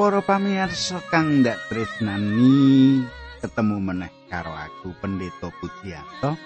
[0.00, 3.04] para pamirsa kang ndak tresnani
[3.44, 6.40] ketemu meneh karo aku pendeta Pujiyanto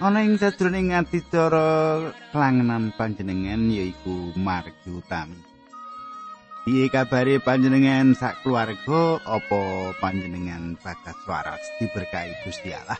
[0.00, 2.00] ana ing sadroning adicara
[2.32, 5.36] klangenan panjenengan yaiku margi utami.
[6.64, 9.20] Piye kabare panjenengan sak keluarga?
[9.28, 12.96] Apa panjenengan bagas waras diberkahi Gusti Allah?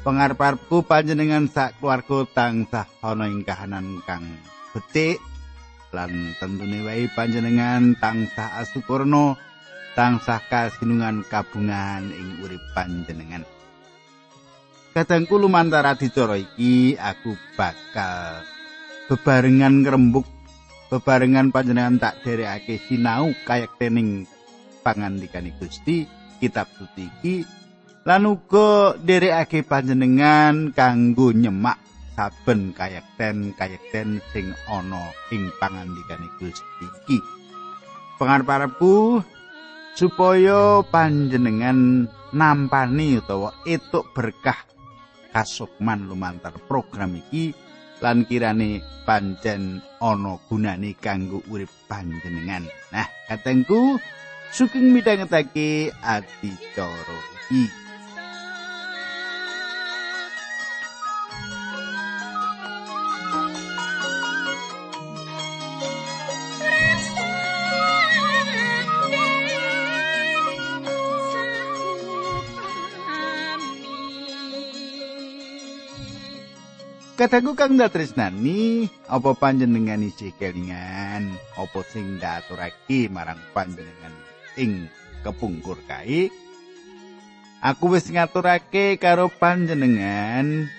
[0.00, 4.24] Pangarep-arepku panjenengan sak keluarga tansah ana ing kahanan kang
[4.72, 5.20] becik
[5.92, 9.36] lan tentune wae panjenengan tansah asupurna
[9.96, 13.42] tansah kasinungan kabungan ing urip panjenengan.
[14.92, 18.44] Kadangku lumantar adicara iki aku bakal
[19.08, 20.26] bebarengan ngrembug
[20.92, 24.24] bebarengan panjenengan tak derekake sinau kayak tening
[24.84, 26.04] pangandikane Gusti
[26.40, 27.36] kitab suci iki.
[28.04, 31.87] Lan uga derekake panjenengan kanggo nyemak
[32.18, 37.22] saben kayekten kayekten sing ana ing pangandikane Gusti iki.
[38.18, 39.22] Pangarep-arepku
[39.94, 44.58] supaya panjenengan nampani utawa etuk berkah
[45.30, 47.54] kasukman lumantar program iki
[48.02, 52.66] lan kirane pancen ana gunane kanggo urip panjenengan.
[52.90, 54.02] Nah, katengku
[54.50, 57.87] suking midhangetake adicara iki.
[77.18, 81.34] Kadangku kang ndatresnani apa panjenengan isih kelingan?
[81.58, 84.14] Apa sing ndaturake marang panjenengan
[84.54, 84.86] ing
[85.26, 86.30] kepungkur kae?
[87.58, 90.70] Aku wis ngaturake karo panjenengan.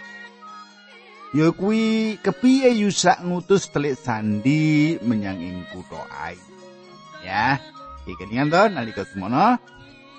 [1.35, 6.39] Ya kuwi kepiye yusak ngutus telik sandi menyang ing kutha Ai
[7.19, 7.59] ya
[8.07, 9.59] iki kelingan to nalika semono.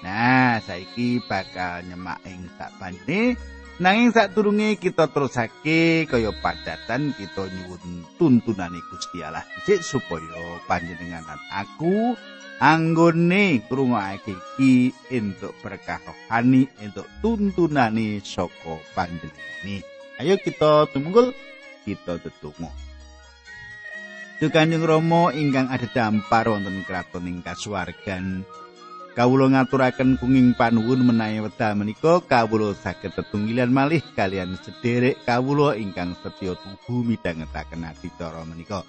[0.04, 3.40] Nah, saiki bakal nyemak ing sak panjenengan
[3.80, 12.12] Nanging sadurunge kita terusake kaya padatan kita nyuwun tuntunane Gusti Allah dhisik supaya panjenengan aku
[12.60, 19.80] anggone krungokake iki entuk berkah rohani entuk tuntunane saka panjenengan.
[20.20, 21.32] Ayo kita tumungkul
[21.88, 22.68] kita tetunggu.
[24.44, 28.44] Dukanjeng Rama ingkang ada dampar wonten kraton ing kasuwargan
[29.10, 36.14] Kawula ngaturaken kunging panuwun menawi wekdal menika kawula saged tetunggilan malih kalian sederek kawula ingkang
[36.22, 38.86] setya tuhu midhangetaken adicara menika.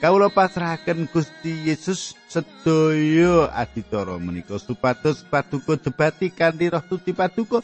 [0.00, 7.60] Kawula pasrahaken Gusti Yesus sedaya adicara menika supados paduka debati kanthi roh tuti paduka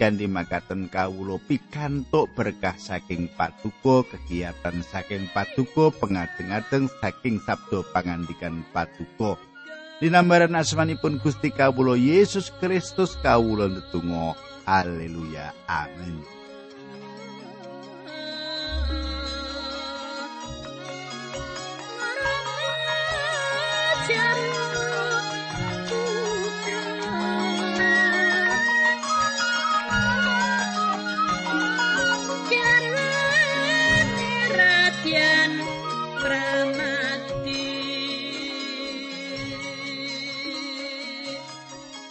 [0.00, 9.49] kanthi makaten kawula pikantuk berkah saking paduka kegiatan saking paduka pengajeng-ajeng saking sabda pangandikan paduka.
[10.00, 14.32] Dinambaran asmanipun Gusti Kawula Yesus Kristus kawula ndedonga.
[14.64, 15.52] Haleluya.
[15.68, 16.24] Amin.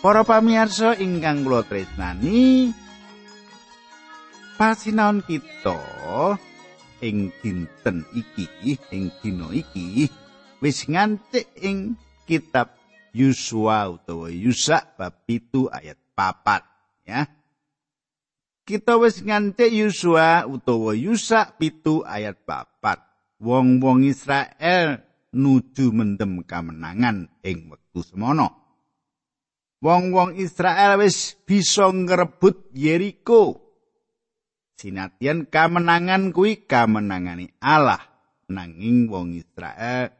[0.09, 2.73] Para pamirsa ingkang kula tresnani,
[4.57, 5.77] pasinaon kita
[7.05, 10.09] ing dinten iki, ing dina iki
[10.65, 11.93] wis nganti ing
[12.25, 12.73] kitab
[13.13, 17.29] Yusua utawa Yusa bab 7 ayat 4 ya.
[18.65, 23.45] Kita wis nganti Yusua utawa Yusa 7 ayat 4.
[23.45, 25.05] Wong-wong Israel
[25.37, 28.68] nuju mendem kamenangan ing wektu semono.
[29.79, 33.59] Wong-wong Israel wis bisa ngrebut Yeriko.
[34.79, 37.99] Sinatian kamenangan kuwi kamenangani Allah
[38.47, 40.15] nanging wong Israel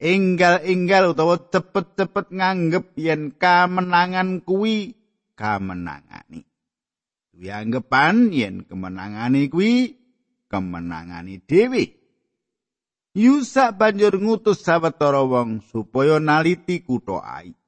[0.00, 4.96] enggal-enggal utawa cepet-cepet nganggep yen kamenangan kuwi
[5.36, 6.48] kamenangani.
[7.36, 10.00] Kuwi anggapan yen kemenangane kuwi
[10.48, 12.00] kemenangane dhewe.
[13.12, 17.59] Yusa banjur ngutus sawetara wong supaya naliti kutha Ai.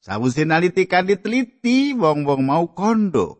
[0.00, 3.36] Sawise naliti kanthi teliti wong-wong mau kondo.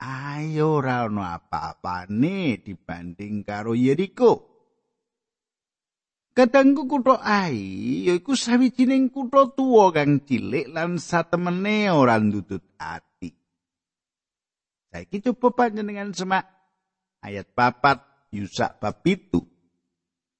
[0.00, 4.48] Ayo ora ana apa-apane dibanding karo Yeriko.
[6.36, 13.32] Kadangku kutha Ai yaiku sawijining kutha tuwa kang cilik lan satemene ora ndudut ati.
[14.88, 16.48] Saiki coba panjenengan semak
[17.24, 19.42] ayat papat Yusak bab itu.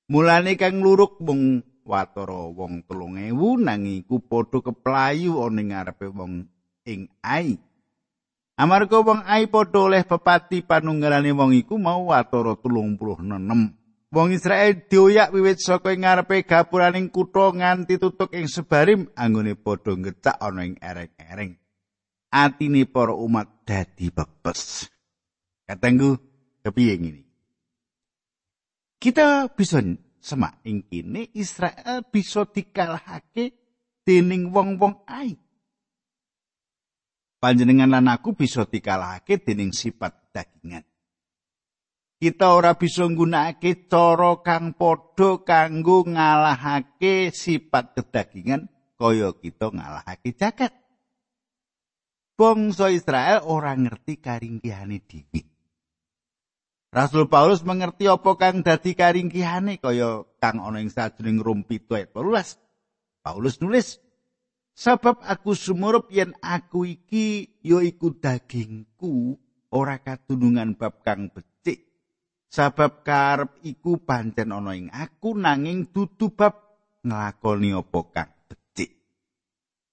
[0.09, 6.47] Mulane kang luruk mung watara wong 3000 nanging iku padha keplayu ana ngarepe wong
[6.87, 7.59] ing Ai.
[8.55, 13.75] Amarga wong Ai padha oleh pepati panunggalane wong iku mau watara 36.
[14.11, 19.95] Wong Israel dioyak wiwit saka ing ngarepe gapuraning kutha nganti tutuk ing sebarim anggone padha
[19.95, 21.59] ngecak ana ing ereng-ereng.
[22.31, 24.87] Atine para umat dadi bebes.
[25.67, 26.19] Katenggu
[26.63, 27.23] kepiye ngene?
[29.01, 29.81] Kita bisa
[30.21, 33.57] semak ing kene Israel bisa dikalahake
[34.05, 35.35] dening wong-wong Ai.
[37.41, 40.85] Panjenengan lan aku bisa dikalahake dening sifat dagingan.
[42.21, 48.69] Kita ora bisa nggunakake cara kang padha kanggo ngalahake sifat kedagingan
[49.01, 50.77] kaya kita ngalahake jagat.
[52.37, 55.50] Bangsa Israel ora ngerti karingkihane dhewe.
[56.91, 62.59] Rasul Paulus mengerti apa kang dadi karingkihane kaya kang ana ing sajroning 7 ayat 18.
[63.23, 64.03] Paulus nulis,
[64.75, 69.39] "Sebab aku sumurup yen aku iki ya iku dagingku
[69.71, 71.87] ora katunungan bab kang becik.
[72.51, 76.59] Sebab karep iku pancen ana ing aku nanging dudu bab
[77.07, 78.99] nglakoni apa kang becik."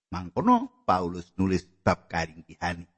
[0.10, 2.97] Mangkono Paulus nulis bab karingkihane.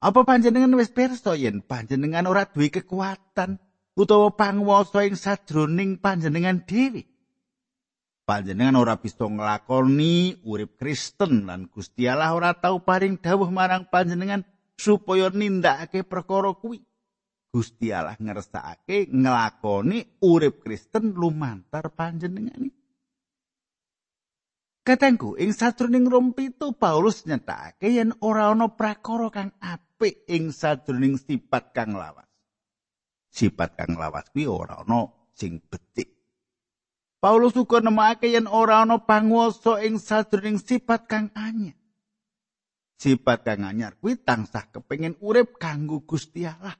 [0.00, 3.60] Apa panjenengan wis pirsa yen panjenengan ora duwe kekuatan
[3.92, 7.04] utawa panguwasa ing sajroning panjenengan dhewe?
[8.24, 14.40] Panjenengan ora bisa nglakoni urip Kristen lan Gusti Allah ora tau paring dawuh marang panjenengan
[14.80, 16.80] supaya nindakake perkara kuwi.
[17.52, 22.72] Gusti Allah ngersakake nglakoni urip Kristen lumantar panjenengan.
[24.90, 31.14] Katengku ing sajroning Rom itu Paulus nyatakake yen ora ana prakara kang apik ing sajroning
[31.14, 32.26] sifat kang lawas.
[33.30, 36.10] Sifat kang lawas kuwi ora ana sing becik.
[37.22, 41.78] Paulus uga nemake yen ora ana panguwasa ing sajroning sifat kang anyar.
[42.98, 46.74] Sifat kang anyar kuwi tansah kepengin urip kanggo Gusti Allah.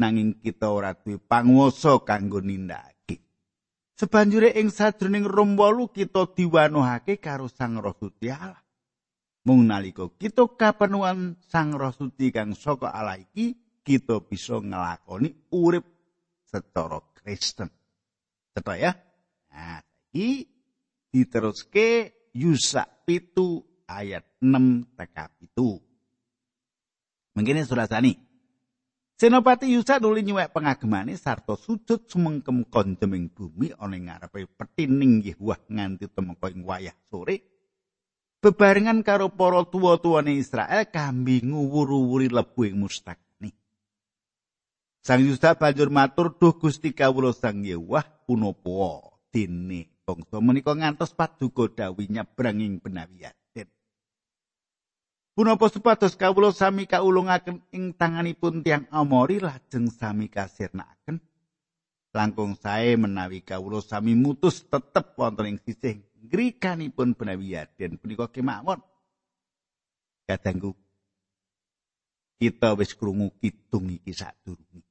[0.00, 2.95] Nanging kita ora duwe panguwasa kanggo nindakake.
[3.96, 8.60] Sebanjure ing sajroning Rom 8 kita diwanuhake karo Sang Roh Suci Allah.
[9.48, 15.88] Mung nalika kita kapenuhan Sang Roh Suci kang saka Allah iki, kita bisa nglakoni urip
[16.44, 17.72] secara Kristen.
[18.52, 18.92] Cetha ya?
[19.56, 19.80] Nah,
[20.12, 20.44] iki
[21.08, 25.80] diteruske Yusa pitu ayat 6 teka pitu.
[27.32, 28.25] Mungkin sani.
[29.16, 36.04] Senopati Yusa nuli nyuwek pengagemane sarta sujud sumengkem konjeming bumi ana ngarepe petining Yehuwah nganti
[36.12, 37.40] temeka ing wayah sore.
[38.44, 43.56] Bebarengan karo para tuwa-tuwane Israel kambi nguwur-uwuri lebu ing mustakni.
[45.00, 51.72] Sang Yusa banjur matur, "Duh Gusti kawula Sang Yehuwah punapa dene bangsa menika ngantos paduka
[51.72, 53.32] dawi nyebrang ing benawian."
[55.36, 61.20] Punapa supados kawula sami kaulungaken ing tanganipun tiang Amori lajeng sami kasirnakaken.
[62.16, 68.80] Langkung sae menawi kawula sami mutus tetep wonten ing sisih ngrikanipun benawi yaden punika kemawon
[70.24, 70.72] kadangku
[72.40, 74.88] kita wis krungu kidung iki sadurunge.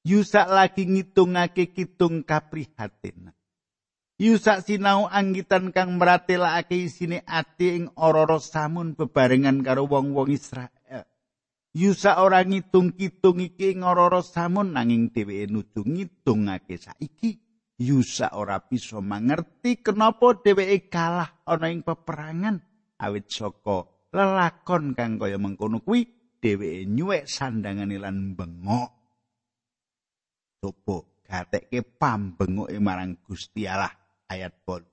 [0.00, 3.36] Yusak lagi ngitungake kidung kaprihatin.
[4.20, 11.08] Yusak sinau anggitan kang meratelake isine ati ing ororo samun bebarengan karo wong-wong Israel.
[11.72, 17.40] Yusak ora ngitung kitung iki ororo samun nanging dheweke nuju ngitungake saiki.
[17.80, 22.60] Yusak ora bisa mangerti kenapa dheweke kalah ana ing peperangan
[23.00, 26.04] awit saka lelakon kang kaya mengkono kuwi
[26.44, 28.90] dheweke nyuwek sandangane lan bengok.
[30.60, 33.99] Coba gatekke pambengoke marang Gusti Allah.
[34.30, 34.86] Ayat pol.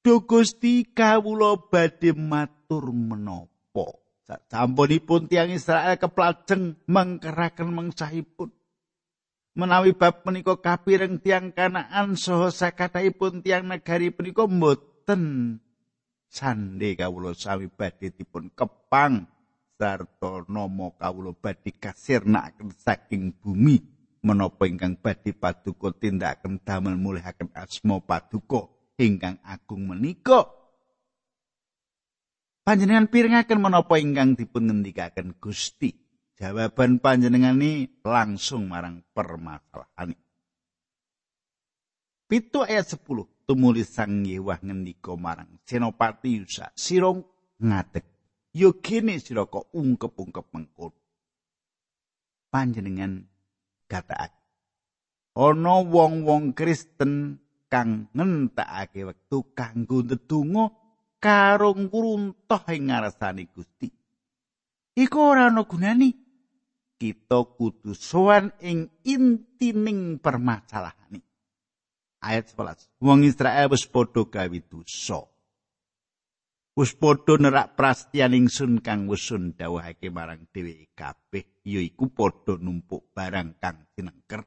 [0.00, 4.00] Do Gusti kawula badhe matur menapa?
[4.48, 8.52] Sampunipun tiang Israel keplajeng mengkeraken mengsahipun.
[9.58, 15.56] Menawi bab menika kapireng tiang Kanaan saha sakataipun tiang negari punika mboten
[16.28, 19.26] sande kawula sami badhe dipun kepang
[19.80, 28.02] sarta nama kawula badhe kasirnakaken saking bumi menapa ingkang badhe paduka tindakaken damel mulihaken asma
[28.02, 28.66] paduka
[28.98, 30.48] ingkang agung menika?
[32.66, 35.96] Panjenengan pirengaken menapa ingkang dipun ngendikaken Gusti?
[36.38, 40.14] Jawaban panjenengan ini langsung marang permasalahan.
[42.28, 47.24] Pitu ayat 10 tumuli sang Yewah ngendika marang Senopati Yusa sirong
[47.56, 48.04] ngadeg
[48.52, 50.92] yo kene sira kok ungkep-ungkep mengkon
[52.52, 53.24] panjenengan
[53.88, 54.30] gataan.
[55.34, 57.40] Ana wong-wong Kristen
[57.72, 60.72] kang ngentekake wektu kanggo ndedonga
[61.18, 63.88] karo ngruntuh ing ngarsane Gusti.
[64.98, 66.10] Iku ora ana gunane.
[66.98, 71.22] Kita kudu sowan ing intining permasalahane.
[72.18, 72.90] Ayat 11.
[72.98, 75.22] Wong Israel wis padha gawe dosa.
[76.74, 83.60] Wis padha nerak prastian ingsun kang wusun dawuhake marang dheweke kabeh yaiku padha numpuk barang
[83.60, 84.42] kang sinengker.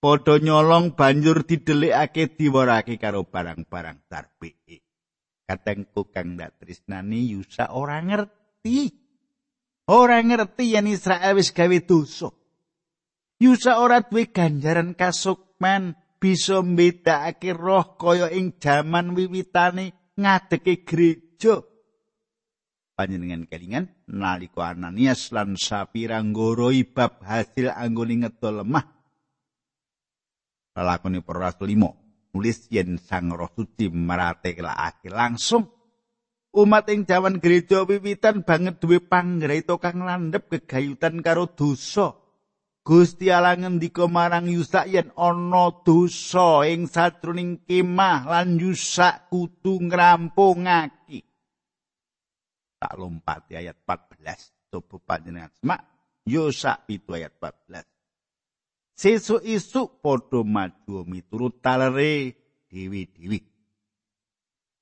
[0.00, 4.80] Padha nyolong banjur didelikake diwarake karo barang-barang tarbeke.
[5.44, 8.88] Katengku kang ndak tresnani Yusa ora ngerti.
[9.92, 12.32] Ora ngerti yen Israel wis gawe dosa.
[13.40, 21.69] Yusa ora duwe ganjaran kasukman bisa mbedakake roh kaya ing jaman wiwitane ngadeke gereja.
[23.00, 28.84] Panjenengan kelingan nalika Ananias lan Sapira nggoroi bab hasil anggone ngedol lemah.
[30.76, 35.64] Lalakone para rasul 5 nulis yen Sang Roh Suci maratekake langsung
[36.52, 42.20] Umat ing jaman gereja wiwitan banget duwe panggraita kang landhep gegayutan karo dosa.
[42.84, 51.29] Gusti Allah ngendika marang Yusa yen ana dosa ing sajroning kemah lan Yusa kudu ngrampungake.
[52.80, 55.80] Tak lompati ayat 14 coba panjenengan semak
[56.24, 57.84] Yusa itu ayat 14.
[58.96, 62.32] Sesuk isuk padha maju miturut talere
[62.72, 63.50] dewi-dewi.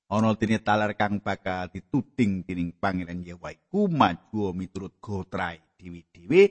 [0.09, 6.49] ana dene talar kang bakal dituding dening pangeran Yawa iku maju miturut gotrae dewi-dewi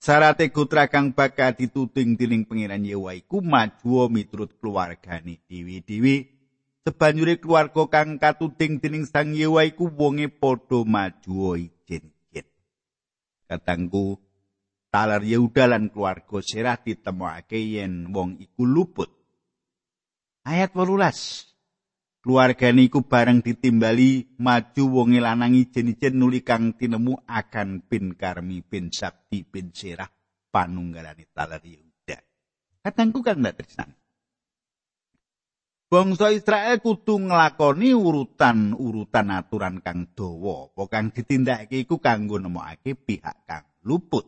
[0.00, 6.41] sarate gotra kang bakal dituding dening pangeran Yawa iku maju miturut keluargane dewi-dewi
[6.82, 12.46] sebanjure keluarga kang katuding dening sang Yawa iku wonge padha maju ijen-ijen
[13.46, 14.18] katangku
[14.90, 19.10] talar Yehuda lan keluarga Serah ditemokake yen wong iku luput
[20.42, 21.52] ayat 18
[22.22, 28.94] Keluargane iku bareng ditimbali maju wonge lanang ijen-ijen nuli kang tinemu akan bin Karmi bin
[28.94, 30.06] Sakti bin Serah
[30.54, 32.22] panunggalane talar Yehuda.
[32.86, 33.90] Katangku kang ndak tresnan.
[35.92, 43.44] Bangsa Israel kudu nglakoni urutan-urutan aturan kang dawa, apa kang ditindakake iku kanggo nemokake pihak
[43.44, 44.24] kang luput.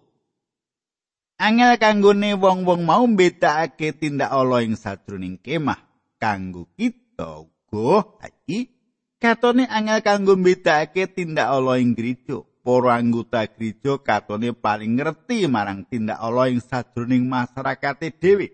[1.41, 5.81] Angel kanggone wong-wong mau mbedakake tindak ala ing sajroning kemah
[6.21, 8.69] kanggo kita Boh, iki
[9.17, 12.45] katone angel kanggo mbedakake tindak ala ing gereja.
[12.61, 18.53] Para anggota gereja katone paling ngerti marang tindak ala ing sajroning masyarakate dhewe.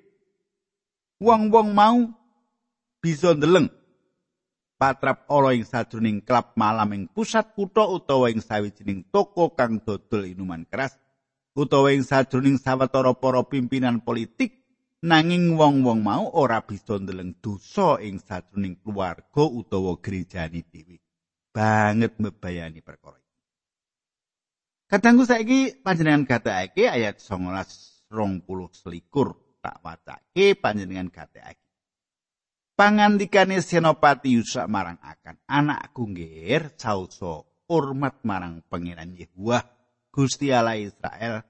[1.19, 2.20] Wong-wong mau
[3.01, 3.73] bisa ndeleng.
[4.81, 10.25] Patrap ala ing sajroning klub malam ing pusat kutha utawa ing sawijining toko kang dodol
[10.25, 10.97] inuman keras
[11.53, 14.57] utawa ing sajroning sawetara para pimpinan politik
[15.05, 20.97] nanging wong-wong mau ora bisa ndeleng dosa ing sajroning keluarga utawa gerejane dhewe.
[21.53, 23.37] Banget mbebayani perkara iki.
[24.89, 29.37] Kadangku saiki panjenengan gatekake ayat 19 20 selikur.
[29.61, 31.70] Tak wacake panjenengan gatekake
[32.81, 39.61] pangandikane senopati Yusa marang akan anakku nggih sausa hormat marang pangeran Yehuwa
[40.09, 41.45] Gusti Allah Israel.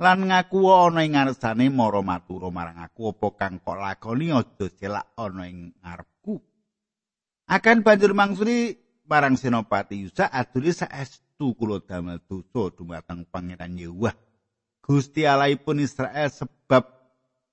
[0.00, 5.12] Lan ngaku ana ing ngarsane mara matur marang aku apa kang kok lakoni aja celak
[5.20, 6.40] ana ing ngarepku?
[7.52, 8.72] Akan banjur mangsuli
[9.04, 14.16] marang senopati Yusa aduli saestu kula damel dosa dumateng pangeran Yehuwa
[14.80, 16.99] Gusti Allahipun Israel sebab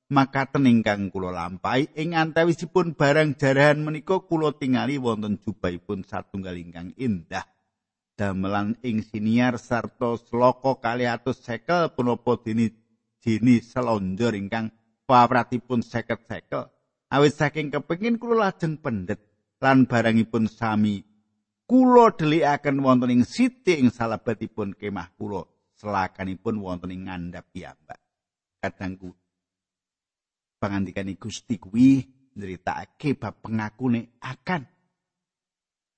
[0.07, 1.91] makaten ingkang kula lampahi.
[1.95, 7.45] Ing antawisipun barang jarahan menika kula tingali wonten jubahipun satunggal ingkang indah.
[8.17, 12.73] Damelan ing siniar sarta sloka kali atus sekel punapa dini
[13.21, 14.73] dini selonjor ingkang
[15.05, 16.65] pawratipun seket sekel
[17.13, 19.21] awit saking kepengin kula lajeng pendet
[19.61, 21.05] lan barangipun sami
[21.69, 25.45] kula delikaken wonten ing siti ing salabatipun kemah kula
[25.77, 28.01] selakanipun wonten ing ngandhap piyambak.
[28.57, 29.13] Kadangku
[30.57, 32.01] pangandikane Gusti kuwi
[32.37, 34.61] nyritakake bab pengakune akan.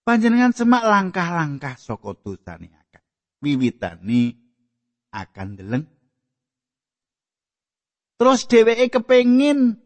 [0.04, 3.04] Panjenengan semak langkah-langkah saka dosane akan.
[3.44, 4.22] Wiwitane
[5.10, 5.86] akan deleng
[8.20, 9.80] terus dheweke kepengin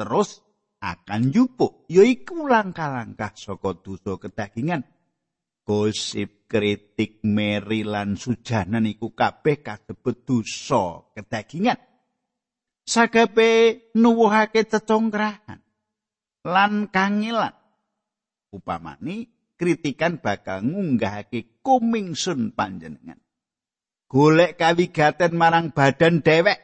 [0.00, 0.40] terus
[0.80, 4.82] akan jupuk yaiku langkah-langkah saka dosa kedagingan.
[5.66, 11.74] Gosip kritik meri lan sujanan iku kabeh kasebut dosa kedagingan
[12.86, 15.60] sagape nuwuhake cecongkrahan
[16.46, 17.52] lan kangilan
[18.54, 19.26] upamani
[19.58, 23.18] kritikan bakal ngunggahake kumingsun panjenengan
[24.06, 26.62] golek kawigaten marang badan dewek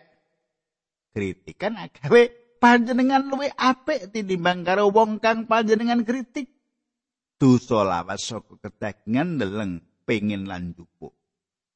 [1.10, 6.46] kritikan agawe panjenengan luwih apik tinimbang karo wong kang panjenengan kritik.
[7.34, 11.10] Dosa lawas saka kedagingan ndeleng pengin lan jupuk.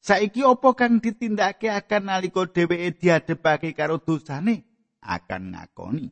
[0.07, 4.63] Saiki apa kang ditindakake akan nalika dheweke diadepake karo dosane
[5.03, 6.07] akan ngakoni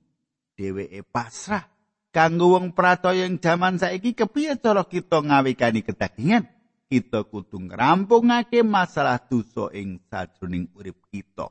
[0.58, 1.62] dheweke pasrah
[2.10, 6.42] kanggo wong prataya ing jaman saiki kepiye cara kita ngawikani kedagingan
[6.90, 11.50] kita kudu ngrampungake masalah dosa ing sajroning urip kita.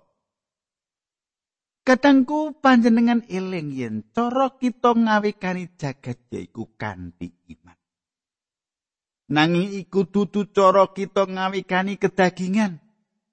[1.84, 7.76] Katangku panjenengan eling yen cara kita ngawikani jagat yaiku kanthi iman.
[9.34, 12.78] Nanging iku dudu cara kita ngawikani kedagingan.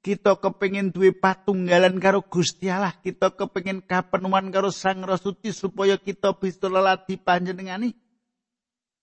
[0.00, 6.32] Kita kepengin duwe patunggalan karo Gusti Allah, kita kepengin kapenuan karo Sang Rasuci supaya kita
[6.32, 7.92] bisa lelati panjenengani.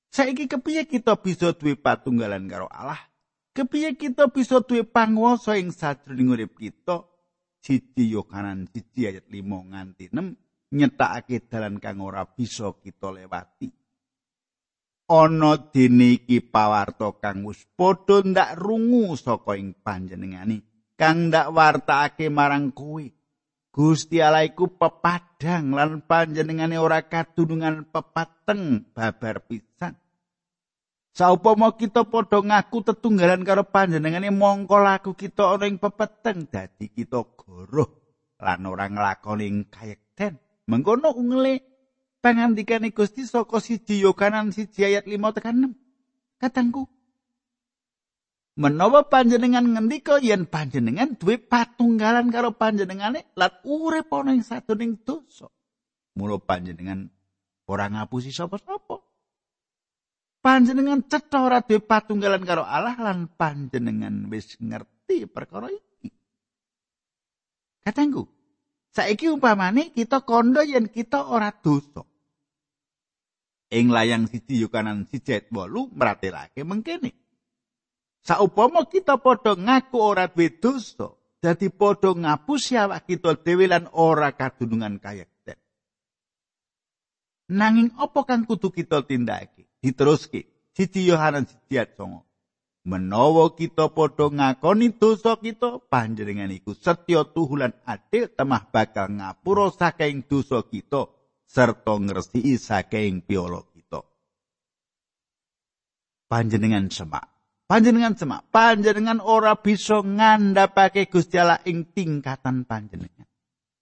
[0.10, 2.98] Saiki kepiye kita bisa duwe patunggalan karo Allah?
[3.54, 7.06] Kepiye kita bisa duwe panguwasa ing sajroning urip kita?
[7.68, 13.68] siji Yohanan siji ayat 5 nganti 6 nyetakake dalan kang ora bisa kita lewati.
[15.08, 20.60] Ana dene iki pawarta kang wis padha ndak rungu saka ing panjenengani
[21.00, 23.08] kang ndak wartakake marang kowe.
[23.72, 29.96] Gusti Allah iku pepadang lan panjenengane ora kadunungan pepateng babar pisan.
[31.16, 37.24] Saupama kita padha ngaku tetunggalan karo panjenengane mongko laku kita ana ing pepeteng dadi kita
[37.38, 37.90] goroh
[38.44, 40.36] lan ora nglakoni kayekten.
[40.68, 41.77] Mengkono ungle
[42.28, 46.44] pangandikane Gusti saka siji Yohanan siji ayat 5 tekan 6.
[46.44, 46.84] Katangku
[48.58, 55.46] Menawa panjenengan ngendika yen panjenengan duwe patunggalan karo panjenengane lan urip ana ing sadoning dosa.
[56.18, 57.06] Mula panjenengan
[57.70, 58.98] ora ngapusi sapa-sapa.
[60.42, 66.10] panjenengan cetha ora duwe patunggalan karo Allah lan panjenengan wis ngerti perkara iki.
[67.86, 68.26] Katengku,
[68.90, 72.02] saiki umpamane kita kondo yen kita ora dosa.
[73.68, 77.12] Ing layang siji Yohanan siji ayat 8 mratelake mengkene.
[78.24, 84.32] Saupama kita padha ngaku ora duwe dosa, dadi padha ngapusi awak kita dhewe lan ora
[84.36, 85.60] kadunungan kayekten.
[87.52, 89.68] Nanging apa kang kudu kita tindakake?
[89.84, 91.96] diteruske siji Yohanes siji ayat
[92.88, 100.24] menawa kita padha ngakoni dosa kita panjenengan iku setya tuhulan adil temah bakal ngapura saking
[100.26, 101.12] dosa kita
[101.48, 104.04] serta ngresiki saking piolo kita.
[106.28, 107.26] Panjenengan semak.
[107.68, 108.52] Panjenengan semak.
[108.52, 113.28] Panjenengan ora bisa ngandhapake Gusti Allah ing tingkatan panjenengan.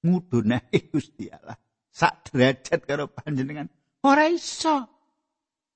[0.05, 1.57] Ngudunake Gusti Allah.
[1.89, 3.65] Sak derajat karo panjenengan.
[4.05, 4.93] Ora iso.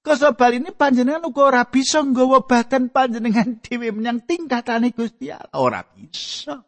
[0.10, 5.54] Ini panjenengan uga ora bisa nggawa badan panjenengan dhewe menyang tingkatane Gusti Allah.
[5.58, 6.65] Ora bisa.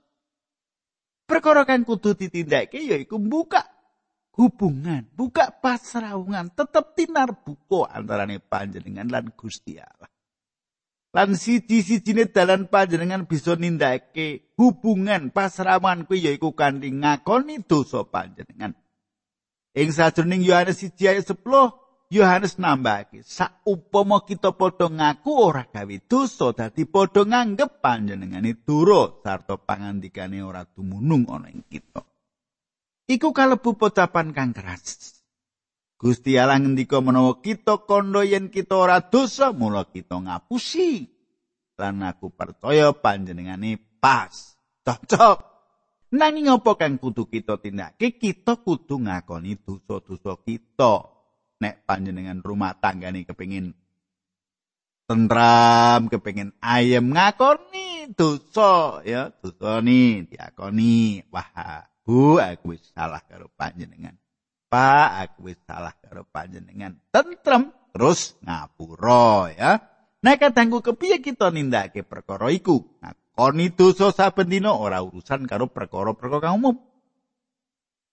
[1.25, 3.70] Perkara kang kudu ditindakake yaiku buka
[4.35, 10.09] hubungan, buka pasraungan, tetep tinar buko antarane panjenengan lan Gusti Allah.
[11.11, 18.71] Lan siji-sijine dalan panjenengan bisa nindakake hubungan pasrawan kuwi yaiku kanthi ngakoni dosa panjenengan.
[19.75, 26.51] Ing sajroning Yohanes 1 ayat 10 Yohanes nambahake, saupama kita padha ngaku ora gawe dosa
[26.51, 32.10] dadi padha nganggep panjenengane duro sarta pangandikane ora dumunung ana ing kita.
[33.11, 35.19] Iku kalebu pocapan kang keras.
[35.99, 41.11] Gusti Allah ngendika menawa kita kandha yen kita ora dosa, mula kita ngapusi.
[41.75, 44.55] Lan aku percaya panjenengane pas.
[44.87, 45.37] Cocok.
[46.15, 48.15] Nanging apa kang kudu kita tindakake?
[48.15, 51.11] Kita kudu ngakoni dosa-dosa kita.
[51.61, 53.77] nek panjenengan rumah tanggane kepengin
[55.05, 61.21] tentram, kepengin ayem ngakoni dosa ya, dosa ni diakoni.
[61.29, 64.17] Wah, Bu, aku salah karo panjenengan.
[64.71, 66.97] Pak, aku salah karo panjenengan.
[67.13, 69.71] Tentrem terus ngapura ya.
[70.21, 72.81] Nek kadangku kepiye kita nindakake perkara iku?
[73.01, 76.91] Ngakoni dosa saben dina ora urusan karo perkara-perkara umum.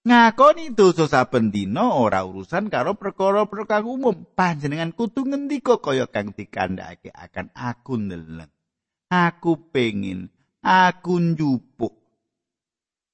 [0.07, 7.11] ngakoni dosa saben dina ora urusan karo perkara-perkara umum panjenengan kudu ngendika kaya kang dikandhake
[7.11, 8.49] akan aku ndeleng
[9.11, 10.31] aku pengin
[10.63, 11.98] aku njupuk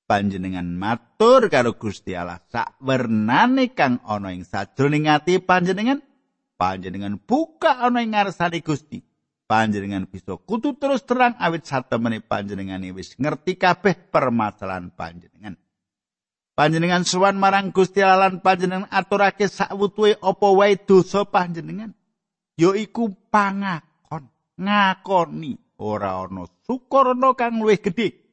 [0.05, 2.41] panjenengan matur karo Gusti Allah.
[2.49, 6.01] Sak wernane kang ana ing sajroning ati panjenengan?
[6.55, 9.01] Panjenengan buka ana ing ngarsane Gusti.
[9.45, 15.53] Panjenengan bisa kudu terus terang awit satemene panjenengan wis ngerti kabeh permasalahan panjenengan.
[16.55, 21.93] Panjenengan suwan marang Gusti Allah lan panjenengan aturake sakwutuhe apa wae dosa panjenengan?
[22.57, 25.59] Yaiku pangakon ngakoni.
[25.75, 28.24] Ora ana sukurna kang luwih gedhe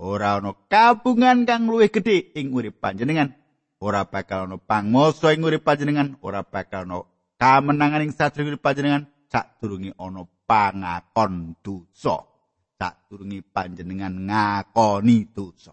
[0.00, 3.36] ora ana kabungan kang luwih gedhe ing urip panjenengan
[3.80, 6.98] ora bakal ana pangmasa ing urip panjenengan, ora bakal ana
[7.40, 12.28] kamenangan ing sadurunge urip panjenengan sadurunge ana pangakon dosa.
[12.76, 15.72] Sadurunge panjenengan ngakoni dosa.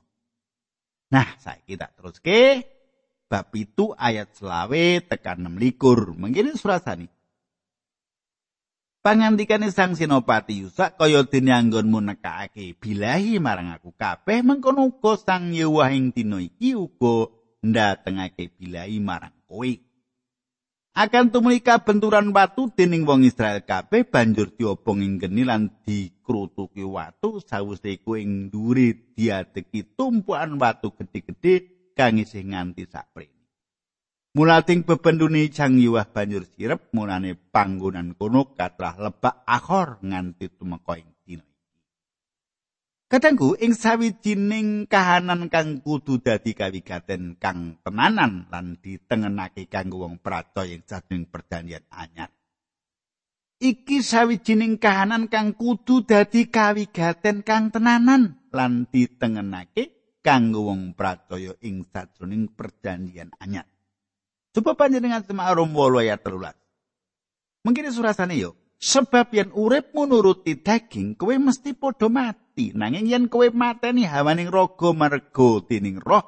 [1.08, 2.68] Nah, saiki tak teruske
[3.28, 6.16] bab itu ayat selawe tekan 6 likur.
[6.16, 7.08] Mungkin surasani.
[9.08, 12.76] Pangandikane Sang Sinopati Yusak kaya dene anggonmu nekake.
[12.76, 13.96] Bilahi marang aku.
[13.96, 17.32] Kabeh mengkono uga Sang Yewahing dina iki uga
[17.64, 18.52] ndatengake.
[18.60, 19.72] Bilahi marang kowe.
[20.92, 23.64] Akan tumulika benturan watu dening wong Israel.
[23.64, 27.40] Kabeh banjur diobong ing geni lan dikrutuki watu.
[27.40, 31.56] Sawise iku ing dhuwure diadeki tumpuan watu gedhe-gedhe
[31.96, 33.37] kang isih nganti saprene.
[34.38, 41.10] Mulating bebendune Jang Yuwah banjur sirep mulane panggonan kono katrah lebak akhor nganti tumeka ing
[41.26, 41.74] dina iki.
[43.10, 50.70] Kadangku ing sawijining kahanan kang kudu dadi kawigaten kang tenanan lan ditengenake kanggo wong pracaya
[50.70, 52.30] ing sajroning perjanjian anyar.
[53.58, 61.90] Iki sawijining kahanan kang kudu dadi kawigaten kang tenanan lan ditengenake kanggo wong pracaya ing
[61.90, 63.66] sajroning perjanjian anyar.
[64.58, 66.58] Coba panjenengan semak Rom 8 ayat 13.
[67.62, 72.74] Mungkin surasane yo, sebab yen uripmu nuruti daging, kowe mesti padha mati.
[72.74, 76.26] Nanging yen kowe mateni hawaning raga mergo dening roh,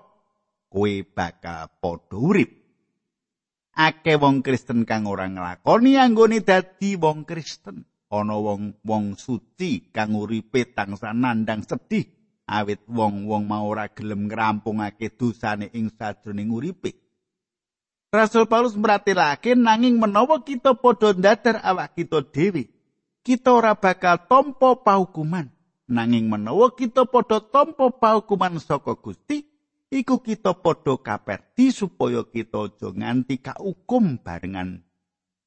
[0.70, 2.54] kowe bakal padha urip.
[3.74, 7.82] Ake wong Kristen kang ora nglakoni anggone dadi wong Kristen.
[8.14, 12.06] Ana wong wong suci kang uripe tangsa nandang sedih
[12.46, 17.09] awit wong-wong mau ora gelem ngrampungake dosane ing sajroning uripe.
[18.10, 22.66] Rasul Paulus meratilake nanging menawa kita padha ndadar awak kita dhewe,
[23.22, 25.46] kita ora bakal tampa pahukuman.
[25.86, 29.46] Nanging menawa kita padha tampa pahukuman saka Gusti,
[29.94, 34.82] iku kita padha kaperti supaya kita aja nganti kaukum barengan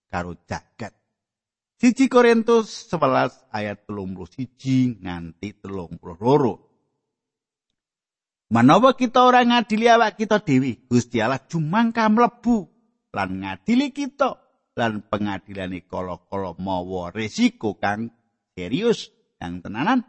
[0.07, 0.95] karo jagat.
[1.83, 6.72] Siji Korintus 11 ayat 31 nganti 32.
[8.53, 12.69] Manawa kita ora ngadili awak kita dewi, Gusti Allah jumangka mlebu
[13.17, 14.37] lan ngadili kita
[14.77, 18.13] lan pengadilane kala-kala mawa resiko kang
[18.53, 19.09] serius
[19.41, 20.05] kang tenanan.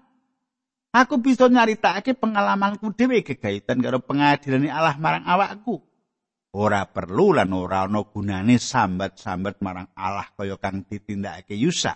[0.92, 5.80] Aku bisa nyaritakake pengalamanku dhewe gegayutan karo pengadilane Allah marang awakku.
[6.52, 11.96] Ora perlu lan ora ana gunane sambat-sambat marang Allah kaya kang ditindakake Yusa.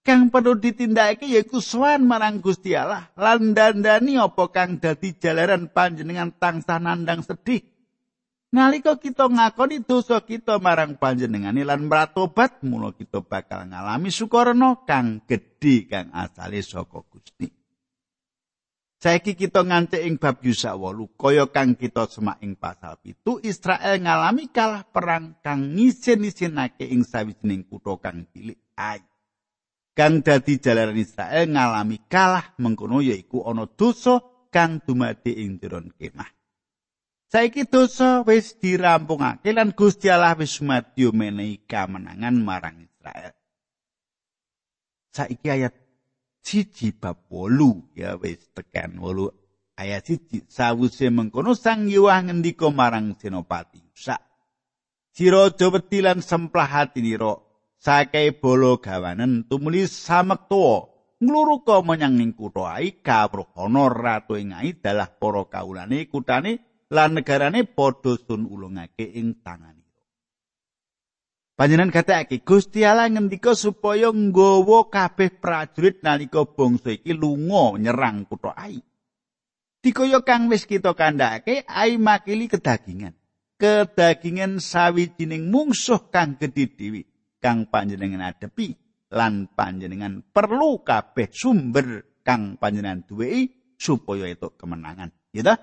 [0.00, 3.12] Kang perlu ditindakake yaiku sowan marang Gusti Allah.
[3.16, 7.62] Lan dandani apa kang dadi jalaran panjenengan tansah nandang sedih.
[8.50, 15.22] Nalika kita ngakoni dosa kita marang panjenengan lan meratobat mula kita bakal ngalami sukarno kang
[15.22, 17.46] gedhe kang asale saka Gusti.
[19.00, 23.96] Saiki kita nganti ing bab Yusa 8 kaya kang kita semak ing pasal itu Israel
[23.96, 28.60] ngalami kalah perang kang ngisin-isinake ing sawijining kutha kang cilik
[30.00, 36.32] kang dadi jalaran Israel ngalami kalah mengkono yaiku ana dosa kang dumadi ing jeron kemah.
[37.28, 43.36] Saiki dosa wis dirampungake lan Gusti Allah wis madya menehi kamenangan marang Israel.
[45.12, 45.76] Saiki ayat
[46.40, 49.28] siji bab wolu ya wis tekan wolu
[49.76, 54.16] ayat siji sawuse mengkono sang yuwah ngendika marang Senopati Usa.
[55.12, 57.49] Sira wedi lan semplah hati nira
[57.80, 65.08] sakai bolo gawanen tumuli samekto ngluruka menyang ning kutha ai kawruhana ratu ing ai dalah
[65.08, 69.80] para kaulane kutane lan negarane padha sun ulungake ing tangane
[71.60, 78.56] Panjenengan katakake Gusti Allah ngendika supaya nggawa kabeh prajurit nalika bangsa iki lunga nyerang kutha
[78.56, 78.80] ai.
[79.84, 83.12] Dikaya kang wis kita kandhake ai makili kedagingan.
[83.60, 87.09] Kedagingan sawijining mungsuh kang gedhe dhewe.
[87.40, 88.76] Kang panjenengan adepi
[89.10, 93.48] lan panjenengan perlu kabeh sumber kang panjenengan duwe
[93.80, 95.10] supaya itu kemenangan.
[95.32, 95.54] Ya ta?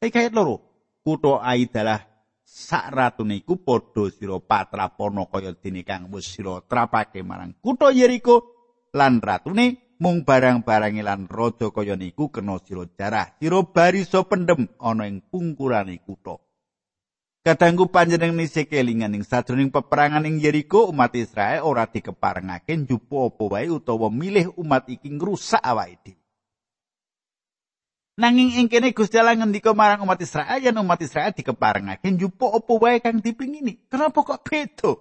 [0.00, 0.70] Iki loro.
[1.00, 2.00] Kutha Ai adalah
[2.44, 8.36] sak ratune iku padha sira patrapana kaya dene kang wis sira trapake marang kutha Yeriko
[8.92, 13.32] lan ratune mung barang-barang lan raja kaya niku kena sira jarah.
[13.40, 16.36] Sira barisa pendem ana ing pungkurane kutha.
[17.40, 23.44] Kadangku panjenengan nisi kelingan ing sadroning peperangan ing Yeriko umat Israel ora dikeparengake njupo apa
[23.48, 26.20] wae utawa milih umat iki ngrusak awake dhewe.
[28.20, 32.72] Nanging ing kene Gusti Allah ngendika marang umat Israel yen umat Israel dikeparengake njupo apa
[32.76, 33.88] wae kang dipingini.
[33.88, 35.00] Kenapa kok beda?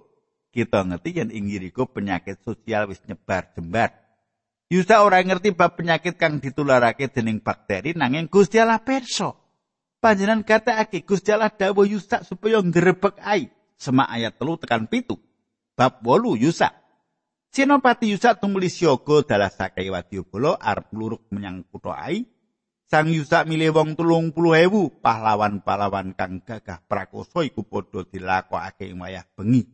[0.55, 3.91] Kita ngerti yen ing Yeriko penyakit sosial wis nyebar jembar.
[4.71, 8.79] Yusa ora ngerti bab penyakit kang ditularake dening bakteri nanging Gusti Allah.
[9.99, 13.51] Panjenengan katakake Gusti Allah dawuh Yusak supaya ngrebek ai.
[13.79, 15.15] Semak ayat telu tekan pitu.
[15.75, 16.75] Bab 8 Yusak.
[17.49, 22.27] Senopati Yusak tumuli siaga dalah sakai wadyabala arep luruk menyang kutha Ai.
[22.89, 29.25] Sang Yusak milih wong tulung puluh ewu pahlawan-pahlawan kang gagah prakoso iku padha dilakokake wayah
[29.37, 29.65] bengi.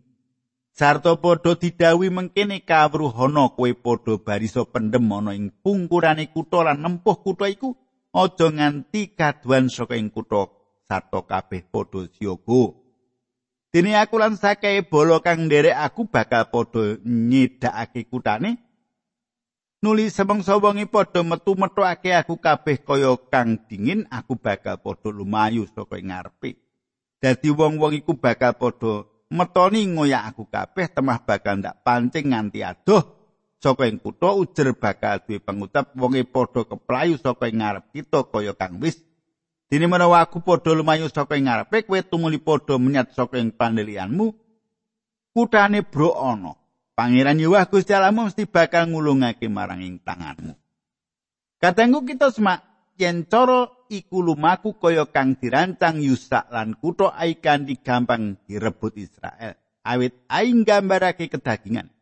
[0.76, 7.24] Sarta padha didawi mengkene kawruhana kowe padha barisa pendem ana ing pungkurane kutha lan nempuh
[7.24, 7.72] kutha iku
[8.16, 10.48] aja nganti kaduan saka ing kutha
[10.88, 12.64] sarta kabeh padha siaga.
[13.76, 18.56] Dene aku lan sakae bala kang nderek aku bakal padha nyedakake kutane
[19.84, 25.68] nuli semangsa wengi padha metu metokake aku kabeh kaya kang dingin aku bakal padha lumayu
[25.76, 26.56] saka ing ngarepe.
[27.20, 33.15] Dadi wong-wong iku bakal padha metoni ngoyak aku kabeh temah bakal ndak pancing nganti adoh
[33.66, 38.54] saka ing kutha ujer bakal duwe pangutap wonge padha keplayu saka ing ngarep kita kaya
[38.54, 39.02] kang wis
[39.66, 44.38] dene menawa aku padha lumayu saka ing ngarepe kowe tumuli padha menyat saka ing pandelianmu
[45.34, 46.54] kutane bro ana
[46.94, 50.54] pangeran Yahweh Gusti Allahmu mesti bakal ngulungake marang ing tanganmu
[51.56, 52.62] Katengku kita semak
[52.94, 59.56] yen cara iku lumaku kaya kang dirancang Yusak lan kutha Ai kanthi gampang direbut Israel.
[59.82, 61.95] Awit Ai nggambarake kedagingan.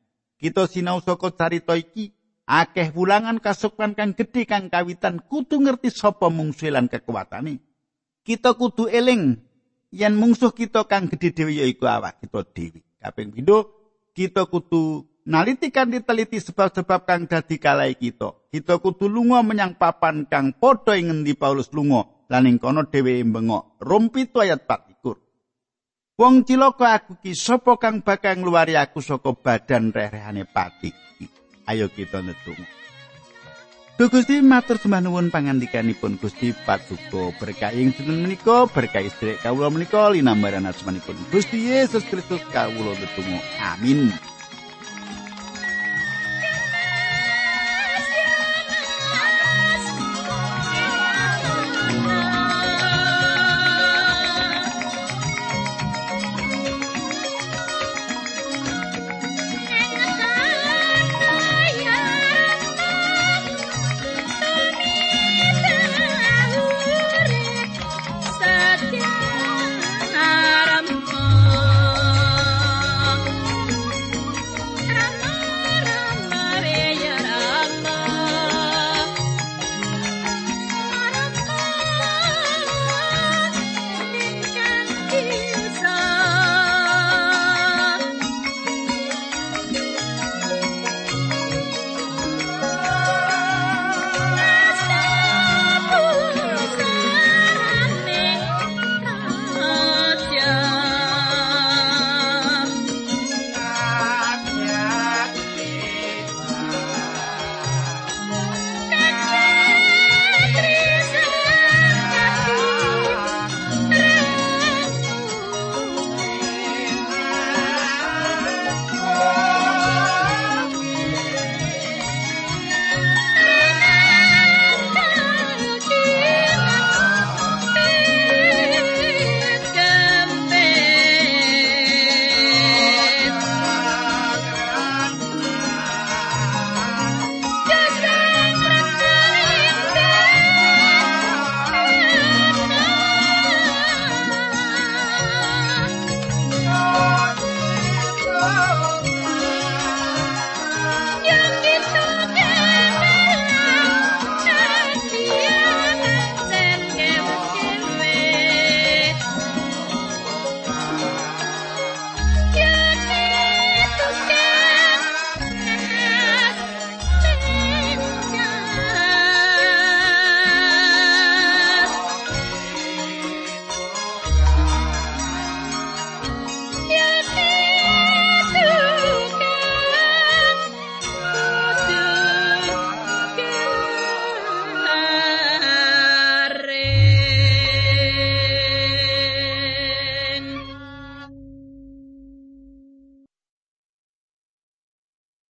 [0.43, 2.12] Kita sinau saka carita iki
[2.43, 7.63] akeh wulangan kasukan kang gedhe kang kawitan kudu ngerti sapa mungsuh lan kekuatane.
[8.27, 9.39] Kita kudu eling
[9.95, 12.84] yen mungsuh kita kang gedhe dhewe yaiku awak kita dhewe.
[12.99, 13.71] Kaping pindho
[14.12, 18.36] kita kudu naliti kanthi teliti sebab-sebab kang dadi kalai kita.
[18.51, 23.23] Kita kudu lunga menyang papan kang padha ing ngendi Paulus lunga lan ing kono dheweke
[23.32, 23.79] bengok.
[23.79, 24.92] Rom ayat 4
[26.13, 30.93] Wong cilaka aku ki sapa kang bakal ngluwari aku saka badan reh-rehane pati.
[31.65, 32.62] Ayo kita netung.
[33.97, 39.73] Duh Gusti matur sembah nuwun pangandikanipun Gusti Patuko berkah ing dinten menika berkah istri kawula
[39.73, 43.26] menika linambaran asmanipun Gusti Yesus Kristus kawula netung.
[43.58, 44.13] Amin.